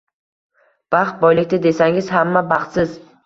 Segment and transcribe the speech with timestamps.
[0.95, 2.97] Baxt boylikda, desangiz, hamma baxtsiz